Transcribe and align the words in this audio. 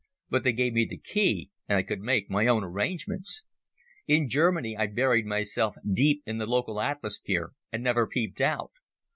"But 0.31 0.43
they 0.43 0.51
gave 0.51 0.73
me 0.73 0.85
the 0.89 0.97
key, 0.97 1.51
and 1.69 1.77
I 1.77 1.83
could 1.83 1.99
make 2.01 2.27
my 2.27 2.47
own 2.47 2.63
arrangements. 2.63 3.43
In 4.07 4.27
Germany 4.29 4.75
I 4.75 4.87
buried 4.87 5.27
myself 5.27 5.75
deep 5.93 6.23
in 6.25 6.39
the 6.39 6.47
local 6.47 6.81
atmosphere 6.81 7.51
and 7.71 7.83
never 7.83 8.07
peeped 8.07 8.41
out. 8.41 8.71